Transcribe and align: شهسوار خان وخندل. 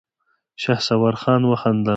شهسوار 0.63 1.13
خان 1.21 1.41
وخندل. 1.49 1.89